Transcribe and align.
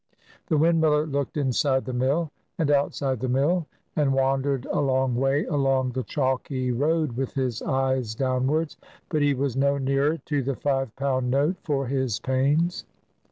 The 0.47 0.57
windmiller 0.57 1.05
looked 1.05 1.37
inside 1.37 1.85
the 1.85 1.93
mill 1.93 2.31
and 2.57 2.71
outside 2.71 3.19
the 3.19 3.29
mill, 3.29 3.67
and 3.95 4.15
wandered 4.15 4.65
a 4.71 4.79
long 4.79 5.13
way 5.13 5.45
along 5.45 5.91
the 5.91 6.01
chalky 6.01 6.71
road 6.71 7.11
with 7.11 7.35
his 7.35 7.61
eyes 7.61 8.15
downwards, 8.15 8.77
but 9.09 9.21
he 9.21 9.35
was 9.35 9.55
no 9.55 9.77
nearer 9.77 10.17
to 10.17 10.41
the 10.41 10.55
five 10.55 10.95
pound 10.95 11.29
note 11.29 11.57
for 11.61 11.85
his 11.85 12.19
pains. 12.19 12.83